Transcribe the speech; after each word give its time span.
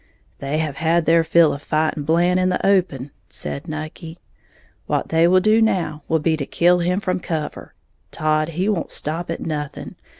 "They 0.39 0.57
have 0.57 0.77
had 0.77 1.05
their 1.05 1.23
fill 1.23 1.53
of 1.53 1.61
fighting 1.61 2.05
Blant 2.05 2.39
in 2.39 2.49
the 2.49 2.65
open," 2.65 3.11
said 3.29 3.67
Nucky; 3.67 4.17
"what 4.87 5.09
they 5.09 5.27
will 5.27 5.41
do 5.41 5.61
now 5.61 6.01
will 6.07 6.17
be 6.17 6.35
to 6.37 6.45
kill 6.47 6.79
him 6.79 6.99
from 6.99 7.19
cover. 7.19 7.75
Todd 8.09 8.49
he 8.57 8.67
won't 8.67 8.91
stop 8.91 9.29
at 9.29 9.41
nothing. 9.41 9.93